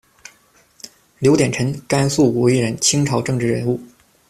[1.19, 3.79] 刘典臣，甘肃武威人，清朝政治人物。